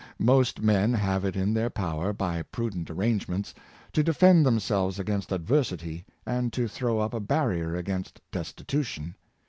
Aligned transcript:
Most 0.17 0.63
men 0.63 0.95
have 0.95 1.23
it 1.23 1.35
in 1.35 1.53
their 1.53 1.69
power, 1.69 2.11
by 2.11 2.41
prudent 2.41 2.89
arrange 2.89 3.27
ments, 3.27 3.53
to 3.93 4.01
defend 4.01 4.43
themselves 4.47 4.97
against 4.97 5.31
adversity, 5.31 6.05
and 6.25 6.51
to 6.53 6.67
throw 6.67 6.97
up 6.99 7.13
a 7.13 7.19
barrier 7.19 7.75
against 7.75 8.19
destitution. 8.31 9.13